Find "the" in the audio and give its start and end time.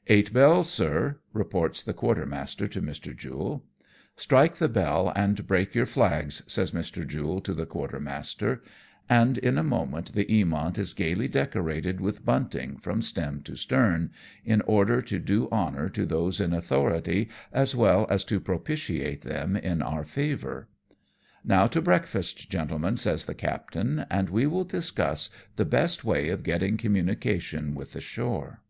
1.82-1.92, 4.54-4.70, 7.52-7.66, 10.14-10.24, 23.26-23.34, 25.56-25.66, 27.92-28.00